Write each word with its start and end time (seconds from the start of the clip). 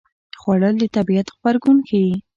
خوړل 0.41 0.75
د 0.79 0.83
طبیعت 0.95 1.27
غبرګون 1.33 1.77
ښيي 1.87 2.13